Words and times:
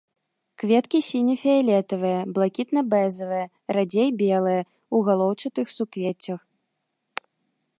Кветкі 0.61 0.99
сіне-фіялетавыя, 1.07 2.21
блакітна-бэзавыя, 2.37 3.45
радзей 3.77 4.09
белыя, 4.23 4.61
у 4.97 5.03
галоўчатых 5.11 5.67
суквеццях. 5.77 6.39